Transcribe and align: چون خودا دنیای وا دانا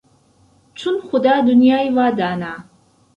چون 0.75 0.95
خودا 1.09 1.41
دنیای 1.41 1.89
وا 1.89 2.09
دانا 2.11 2.55